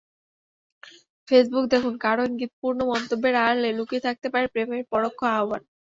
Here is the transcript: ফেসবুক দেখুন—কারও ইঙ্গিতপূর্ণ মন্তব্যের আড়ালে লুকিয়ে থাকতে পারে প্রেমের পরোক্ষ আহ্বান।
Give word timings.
ফেসবুক 1.27 1.65
দেখুন—কারও 1.73 2.23
ইঙ্গিতপূর্ণ 2.29 2.79
মন্তব্যের 2.91 3.35
আড়ালে 3.41 3.69
লুকিয়ে 3.77 4.05
থাকতে 4.07 4.27
পারে 4.33 4.45
প্রেমের 4.53 4.83
পরোক্ষ 4.91 5.19
আহ্বান। 5.31 5.61